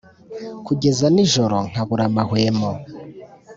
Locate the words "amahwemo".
2.09-2.69